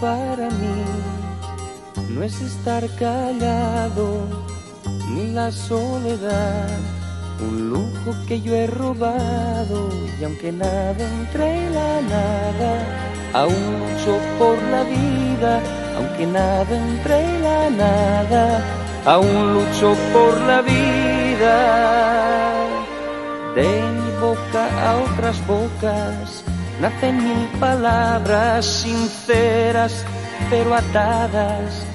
[0.00, 0.84] para mí.
[2.10, 4.26] No es estar callado,
[5.10, 6.68] ni la soledad,
[7.40, 9.88] un lujo que yo he robado,
[10.20, 12.70] y aunque nada entre la nada,
[13.32, 15.60] aún lucho por la vida,
[15.96, 18.44] aunque nada entre la nada,
[19.06, 21.56] aún lucho por la vida.
[23.54, 26.41] De mi boca a otras bocas
[26.82, 30.04] nacen mil palabras sinceras
[30.50, 31.86] pero atadas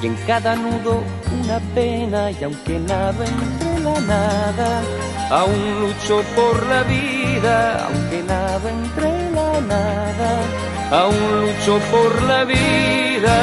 [0.00, 1.02] y en cada nudo
[1.42, 4.70] una pena y aunque nada entre la nada
[5.30, 10.30] aún lucho por la vida aunque nada entre la nada
[10.90, 13.36] aún lucho por la vida.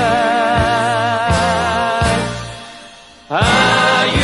[3.30, 4.24] Ayúdame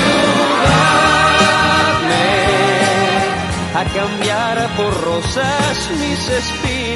[3.75, 6.29] a cambiar por rosas mis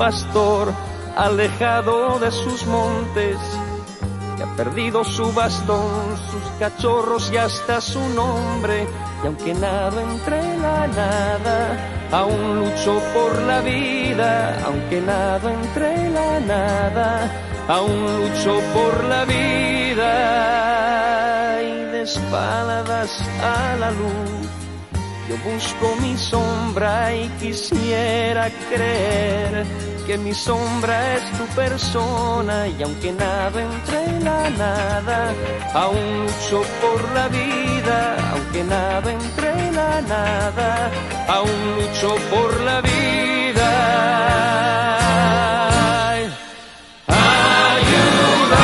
[0.09, 0.73] pastor
[1.17, 3.37] alejado de sus montes
[4.39, 8.87] que ha perdido su bastón, sus cachorros y hasta su nombre.
[9.23, 11.77] Y aunque nada entre la nada,
[12.11, 14.59] aún lucho por la vida.
[14.65, 17.31] Aunque nada entre la nada,
[17.69, 20.09] aún lucho por la vida.
[21.61, 23.11] Y de espaldas
[23.43, 24.49] a la luz,
[25.29, 29.67] yo busco mi sombra y quisiera creer
[30.09, 35.35] que mi sombra es tu persona y aunque nada entre la nada,
[35.75, 40.91] aún lucho por la vida, aunque nada entre la nada,
[41.29, 43.71] aún lucho por la vida.
[47.77, 48.57] Ayúdame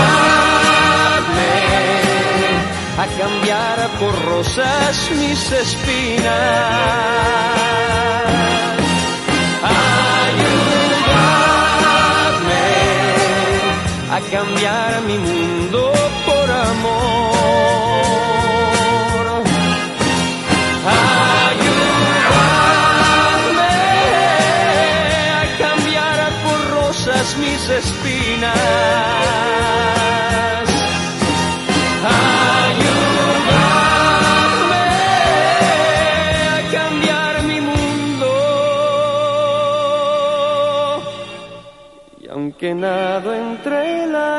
[3.03, 7.05] a cambiar por rosas mis espinas
[14.17, 15.93] a cambiar mi mundo
[16.27, 17.25] por amor.
[22.85, 23.75] Ayúdame
[25.41, 28.55] a cambiar por rosas mis espinas.
[32.63, 33.25] Ayúdame
[36.55, 38.31] a cambiar mi mundo.
[42.21, 43.84] Y aunque nado entre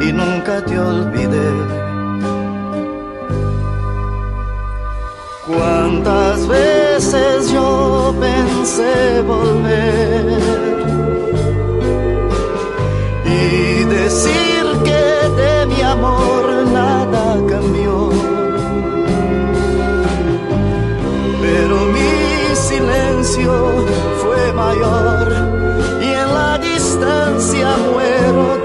[0.00, 1.50] y nunca te olvidé.
[5.48, 10.38] Cuántas veces yo pensé volver
[13.26, 18.10] y decir que de mi amor nada cambió.
[21.42, 23.52] Pero mi silencio
[24.22, 25.71] fue mayor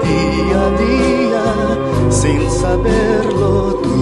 [0.08, 1.44] día a día
[2.10, 3.52] sin saberlo
[3.84, 3.98] tú.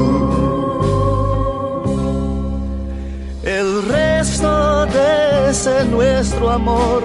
[3.44, 7.02] El resto de ese nuestro amor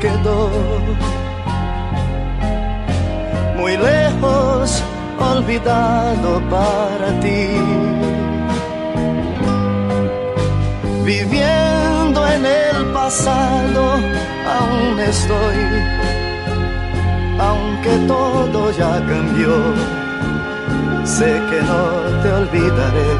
[0.00, 0.50] quedó
[3.60, 4.82] muy lejos,
[5.18, 7.46] olvidado para ti.
[11.04, 13.82] Viviendo en el pasado,
[14.56, 15.60] aún estoy,
[17.40, 19.54] aunque todo ya cambió,
[21.04, 21.82] sé que no
[22.22, 23.12] te olvidaré.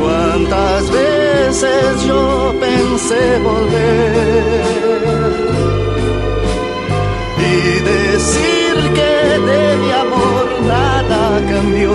[0.00, 4.68] Cuántas veces yo pensé volver
[7.50, 7.56] y
[7.92, 9.14] decir que
[9.50, 11.92] de mi amor nada cambió.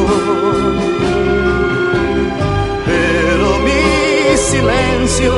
[2.86, 5.34] Pero mi silencio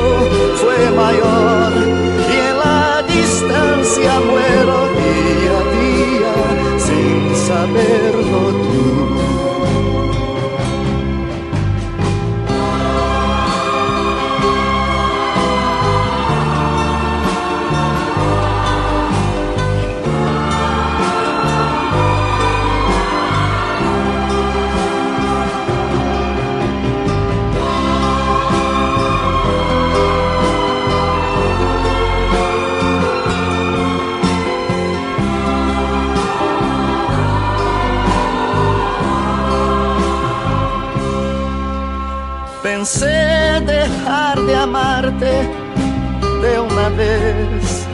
[0.60, 2.15] fue mayor
[3.16, 6.34] distancia muero día a día
[6.78, 9.35] sin saberlo tú.
[42.86, 45.32] Pensé dejar de amarte
[46.42, 47.84] de una vez.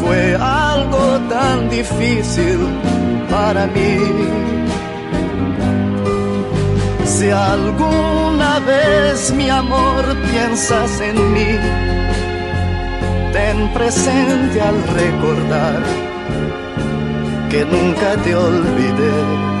[0.00, 2.58] Fue algo tan difícil
[3.28, 3.98] para mí.
[7.04, 11.52] Si alguna vez mi amor piensas en mí,
[13.34, 15.82] ten presente al recordar
[17.50, 19.57] que nunca te olvidé.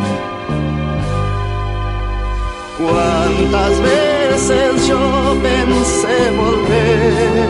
[2.78, 7.48] Cuántas veces yo pensé volver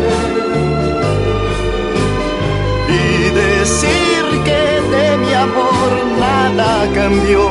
[2.88, 7.47] y decir que de mi amor nada cambió.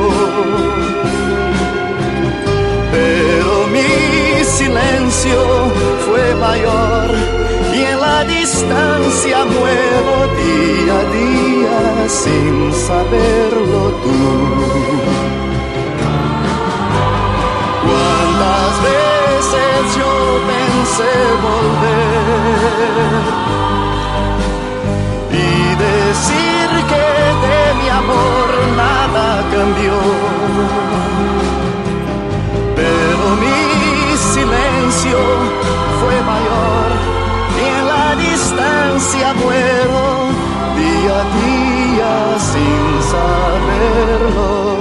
[2.90, 5.40] Pero mi silencio
[6.04, 7.10] fue mayor
[7.76, 14.97] y en la distancia muero día a día sin saberlo tú.
[19.96, 20.12] Yo
[20.52, 21.12] pensé
[21.46, 23.22] volver
[25.32, 25.46] y
[25.86, 27.06] decir que
[27.46, 29.96] de mi amor nada cambió.
[32.76, 35.18] Pero mi silencio
[36.00, 36.88] fue mayor
[37.56, 40.02] y en la distancia muero
[40.76, 44.77] día a día sin saberlo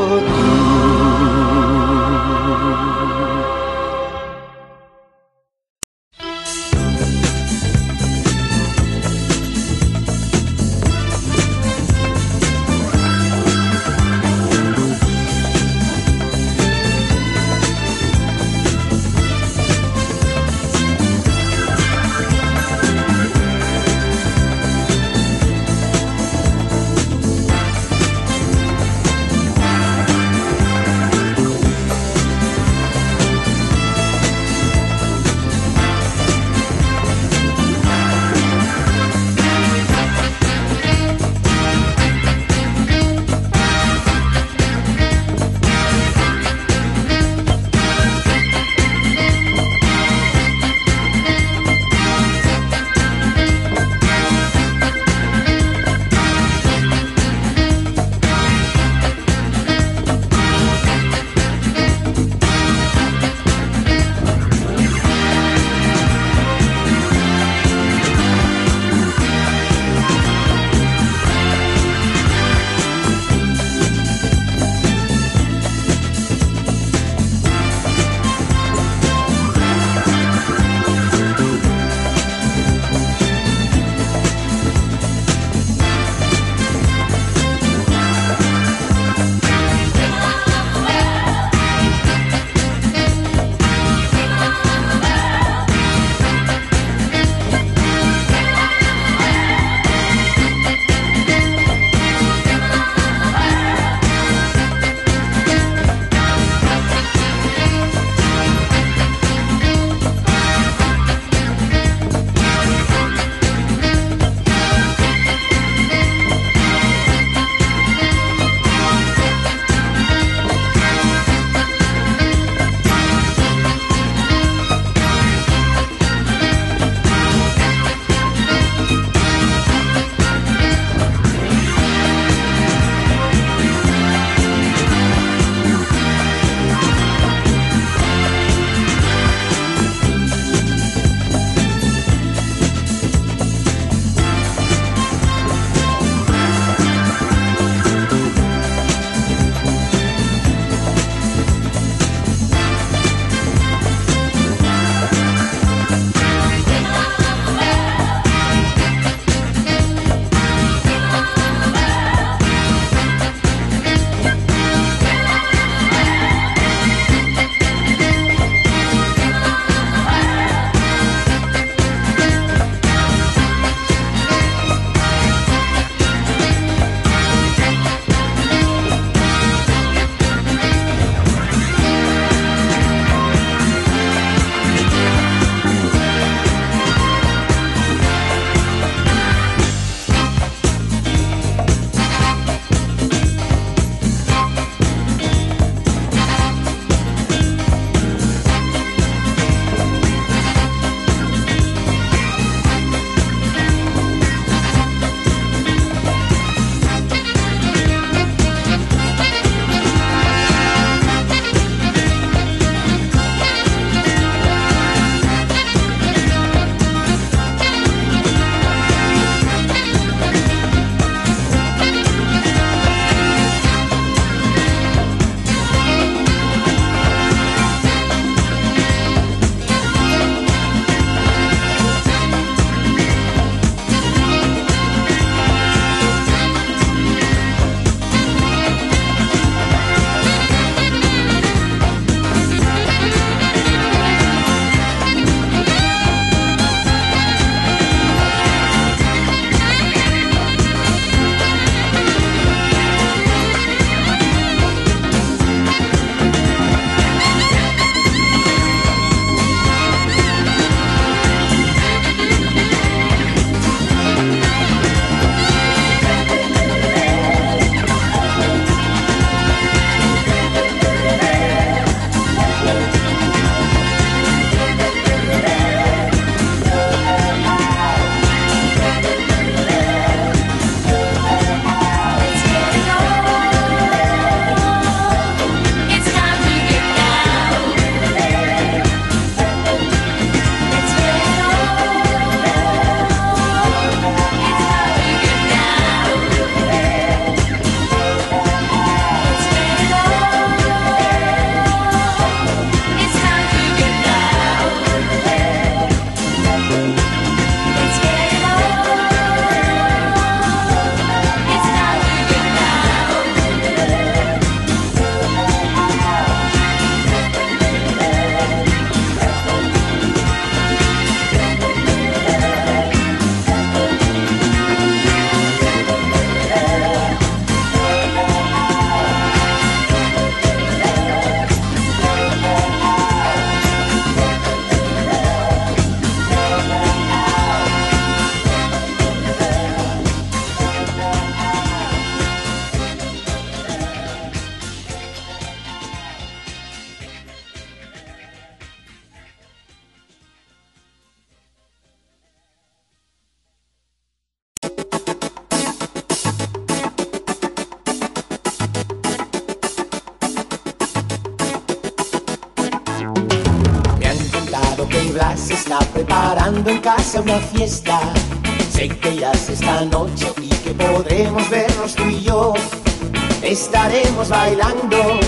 [374.29, 375.21] Bailando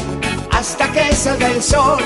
[0.52, 2.04] hasta que salga el sol.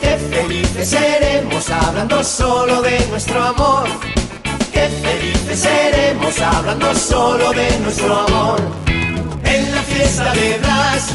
[0.00, 3.86] Qué felices seremos hablando solo de nuestro amor.
[4.72, 8.60] Qué felices seremos hablando solo de nuestro amor.
[9.44, 11.08] En la fiesta de Blas,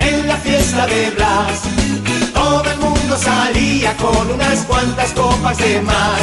[0.00, 1.60] en la fiesta de Blas,
[2.34, 6.20] todo el mundo salía con unas cuantas copas de más.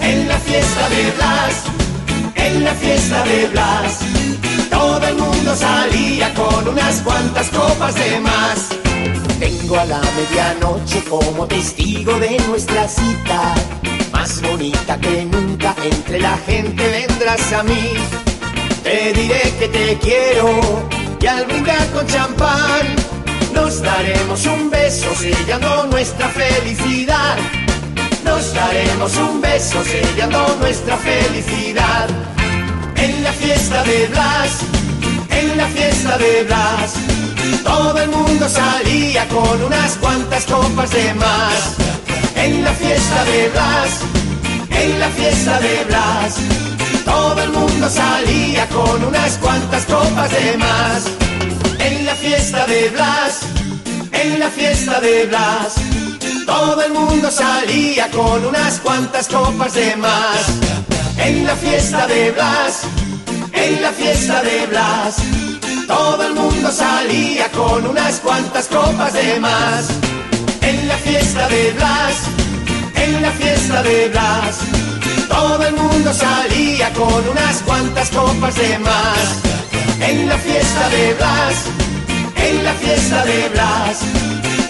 [0.00, 1.54] En la fiesta de Blas,
[2.34, 4.00] en la fiesta de Blas,
[5.02, 8.68] todo el mundo salía con unas cuantas copas de más.
[9.38, 13.54] Tengo a la medianoche como testigo de nuestra cita,
[14.12, 17.94] más bonita que nunca entre la gente vendrás a mí.
[18.82, 20.88] Te diré que te quiero
[21.20, 22.86] y al brindar con champán
[23.54, 27.36] nos daremos un beso sellando nuestra felicidad.
[28.24, 32.08] Nos daremos un beso sellando nuestra felicidad.
[32.96, 34.60] En la fiesta de Blas,
[35.42, 36.94] en la fiesta de Blas,
[37.64, 41.76] todo el mundo salía con unas cuantas copas de más.
[42.36, 43.90] En la fiesta de Blas,
[44.70, 46.36] en la fiesta de Blas,
[47.04, 51.02] todo el mundo salía con unas cuantas copas de más.
[51.78, 53.40] En la fiesta de Blas,
[54.12, 55.74] en la fiesta de Blas,
[56.46, 60.42] todo el mundo salía con unas cuantas copas de más.
[61.18, 62.82] En la fiesta de Blas,
[63.64, 65.16] en la fiesta de Blas,
[65.86, 69.88] todo el mundo salía con unas cuantas copas de más.
[70.62, 72.14] En la fiesta de Blas,
[72.96, 74.58] en la fiesta de Blas,
[75.28, 79.26] todo el mundo salía con unas cuantas copas de más.
[80.00, 81.56] En la fiesta de Blas,
[82.36, 84.00] en la fiesta de Blas,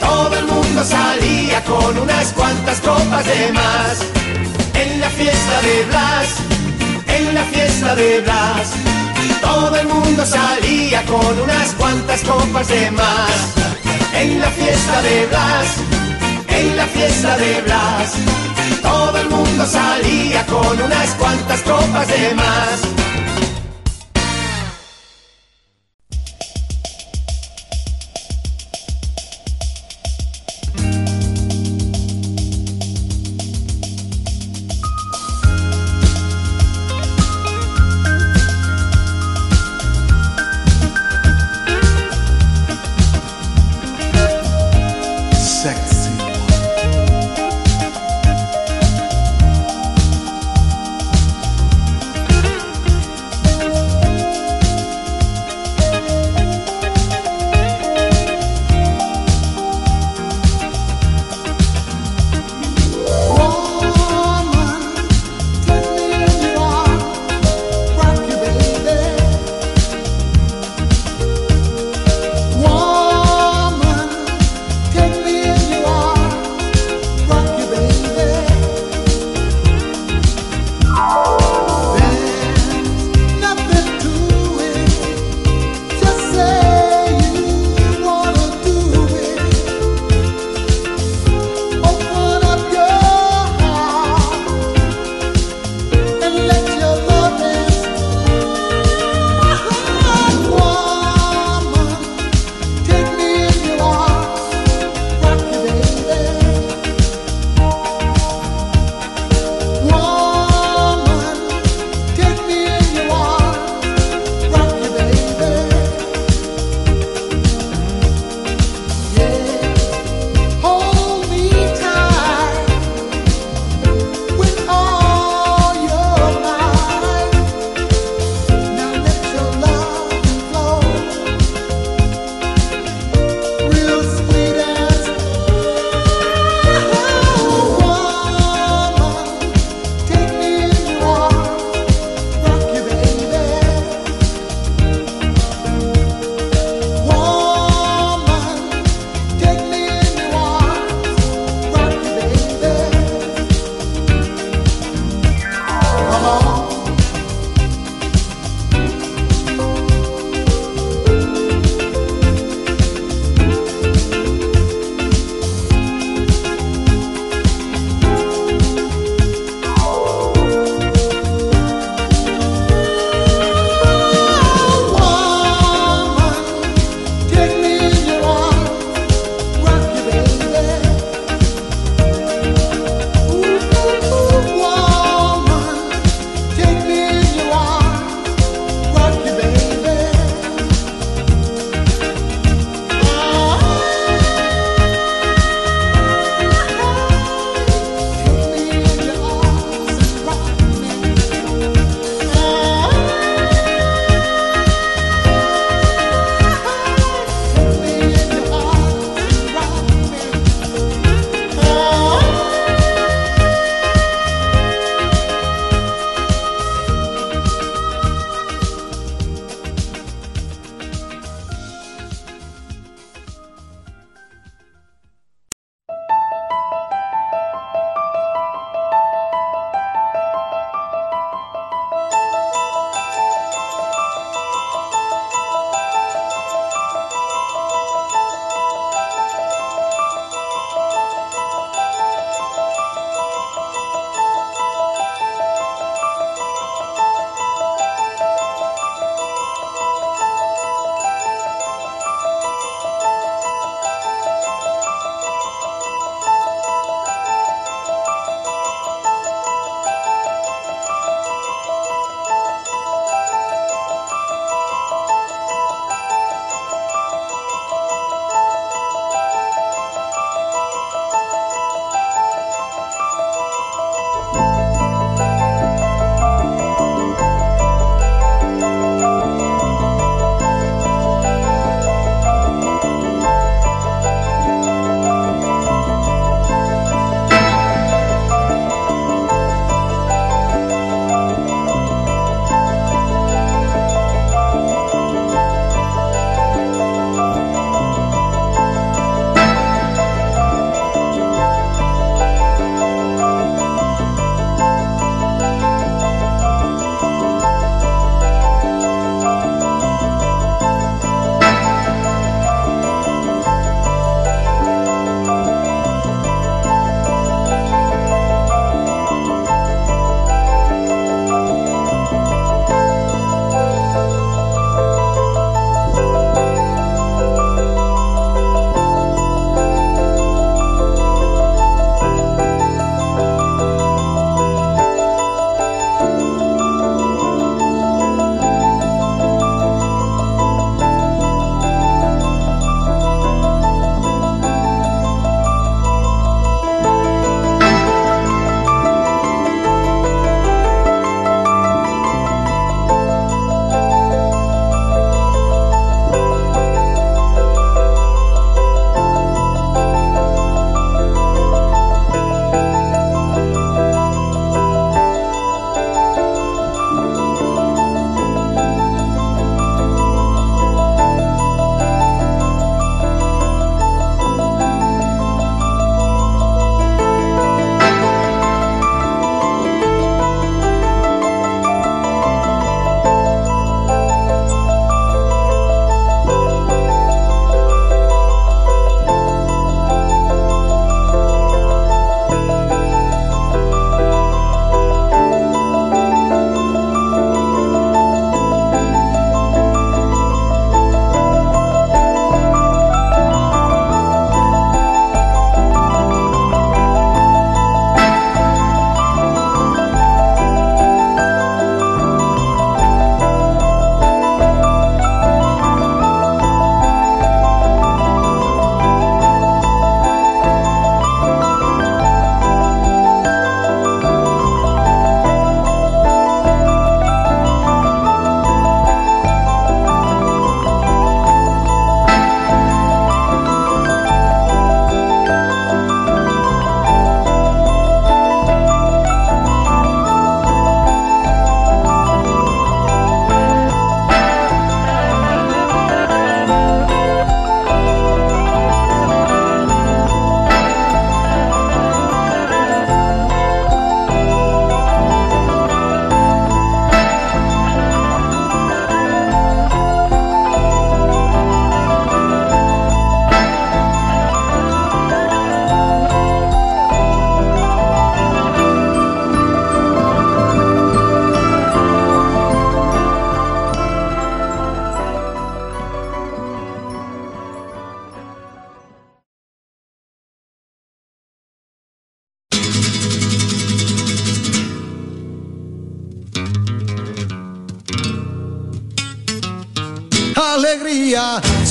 [0.00, 3.94] todo el mundo salía con unas cuantas copas de más.
[4.74, 6.51] En la fiesta de Blas,
[7.32, 8.72] en la fiesta de Blas,
[9.40, 13.54] todo el mundo salía con unas cuantas copas de más.
[14.14, 15.66] En la fiesta de Blas,
[16.48, 18.12] en la fiesta de Blas,
[18.82, 22.91] todo el mundo salía con unas cuantas copas de más.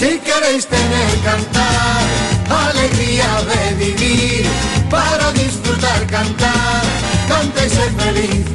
[0.01, 2.01] Si queréis tener cantar,
[2.49, 4.47] alegría de vivir,
[4.89, 6.81] para disfrutar cantar,
[7.27, 8.45] canta y ser feliz.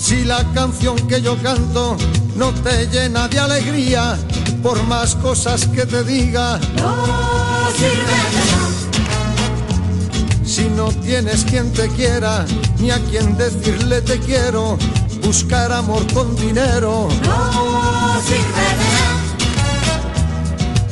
[0.00, 1.96] Si la canción que yo canto
[2.34, 4.18] no te llena de alegría,
[4.64, 8.68] por más cosas que te diga, no sirve de nada.
[10.44, 12.44] Si no tienes quien te quiera,
[12.80, 14.76] ni a quien decirle te quiero,
[15.22, 17.08] buscar amor con dinero.
[17.22, 19.20] No sirve de nada.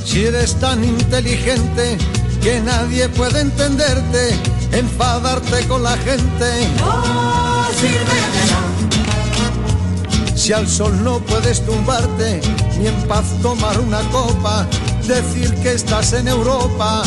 [0.05, 1.99] Si eres tan inteligente
[2.43, 4.39] que nadie puede entenderte,
[4.73, 6.69] enfadarte con la gente.
[6.79, 8.49] No sirve de.
[10.39, 12.41] Si al sol no puedes tumbarte,
[12.79, 14.67] ni en paz tomar una copa,
[15.07, 17.03] decir que estás en Europa.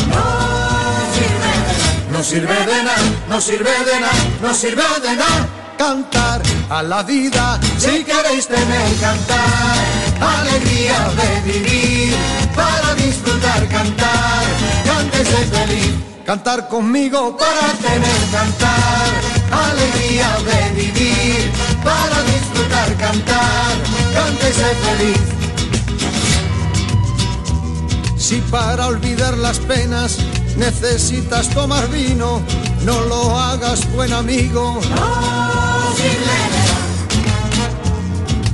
[2.12, 3.02] No sirve de nada.
[3.28, 4.12] No sirve de nada,
[4.42, 5.48] no sirve de nada,
[5.82, 9.76] Cantar a la vida, si queréis tener cantar,
[10.20, 12.14] alegría de vivir,
[12.54, 14.44] para disfrutar cantar,
[14.84, 15.92] cántese feliz.
[16.24, 19.10] Cantar conmigo para tener cantar,
[19.50, 21.50] alegría de vivir,
[21.82, 23.72] para disfrutar cantar,
[24.14, 25.22] cántese feliz.
[28.16, 30.18] Si para olvidar las penas
[30.56, 32.40] necesitas tomar vino,
[32.84, 34.80] no lo hagas buen amigo.
[34.94, 35.71] No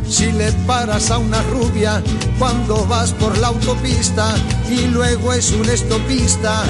[0.09, 2.03] Si le paras a una rubia
[2.39, 4.35] cuando vas por la autopista
[4.69, 6.65] y luego es un estopista.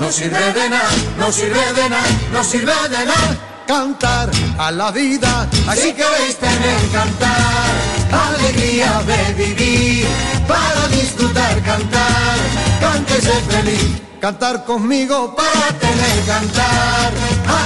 [0.00, 3.38] No sirve de nada, no sirve de nada, no sirve de nada.
[3.66, 7.70] Cantar a la vida, así queréis tener cantar.
[8.12, 10.06] Alegría de vivir,
[10.46, 12.36] para disfrutar cantar.
[12.80, 17.12] Cántese feliz, cantar conmigo para tener cantar.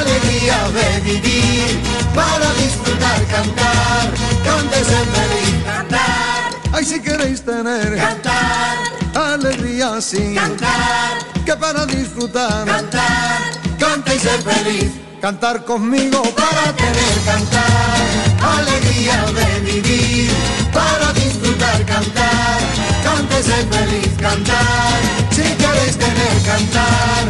[0.01, 1.81] Alegría de vivir,
[2.17, 4.05] para disfrutar cantar.
[4.43, 8.77] Cántese feliz, Cantar, ay si queréis tener cantar,
[9.15, 13.39] alegría sin cantar, que para disfrutar cantar.
[13.79, 14.91] canta y ser feliz,
[15.21, 18.01] cantar conmigo para tener cantar,
[18.57, 20.31] alegría de vivir,
[20.73, 22.59] para disfrutar cantar,
[23.09, 25.01] canta y ser feliz, cantar,
[25.31, 27.25] si queréis tener cantar,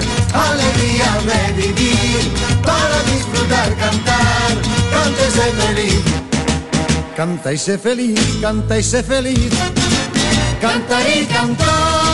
[0.50, 2.22] alegría de vivir,
[2.62, 4.52] para disfrutar cantar,
[4.92, 6.02] canta y ser feliz,
[7.16, 9.52] canta y sé feliz, canta y sé feliz,
[10.60, 12.07] cantar y cantar.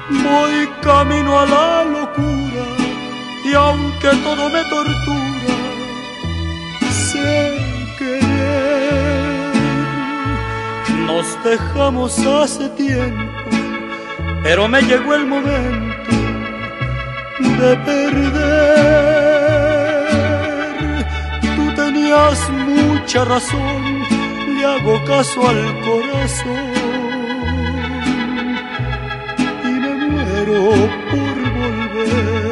[0.09, 2.65] Voy camino a la locura
[3.45, 5.55] y aunque todo me tortura,
[6.91, 7.57] sé
[7.97, 9.53] querer.
[11.05, 13.49] Nos dejamos hace tiempo,
[14.43, 16.11] pero me llegó el momento
[17.61, 19.26] de perder.
[22.07, 23.83] Mucha razón,
[24.55, 26.71] le hago caso al corazón
[29.63, 30.61] y me muero
[31.09, 32.47] por volver.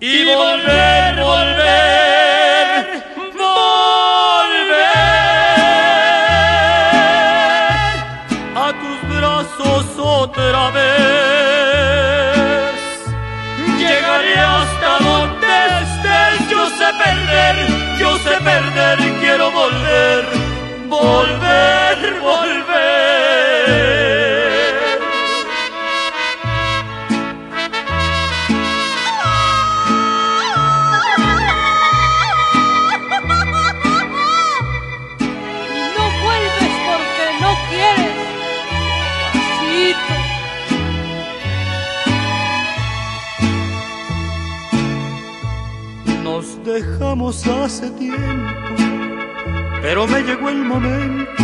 [0.00, 1.01] Y volver,
[21.02, 23.82] volver, volver.
[35.74, 38.18] Y no vuelves porque no quieres.
[39.32, 40.16] Pasito.
[46.22, 48.70] Nos dejamos hace tiempo,
[49.82, 51.42] pero me llegó el momento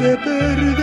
[0.00, 0.76] de perder.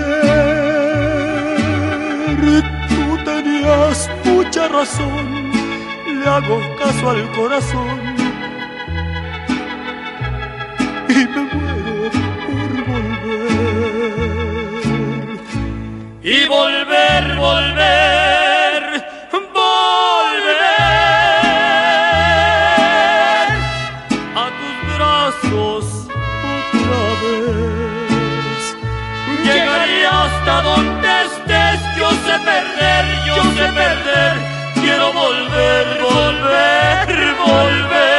[2.89, 5.51] Tú tenías mucha razón,
[6.19, 8.01] le hago caso al corazón
[11.09, 12.11] y me muero
[12.45, 14.33] por volver.
[16.21, 18.02] Y volver, volver,
[34.81, 38.12] quiero volver, volver, volver.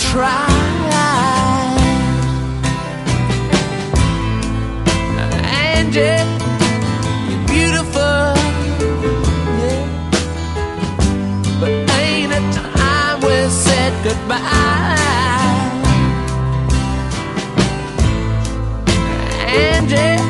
[0.00, 0.48] Try,
[5.52, 8.00] And You're beautiful
[9.60, 9.84] yeah.
[11.60, 14.96] But ain't it time we said goodbye
[19.46, 20.29] Angie?